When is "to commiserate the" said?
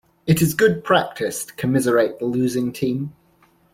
1.45-2.25